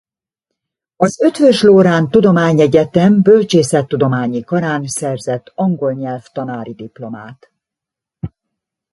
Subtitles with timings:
[0.95, 7.51] Az Eötvös Loránd Tudományegyetem Bölcsészettudományi Karán szerzett angolnyelv-tanári diplomát.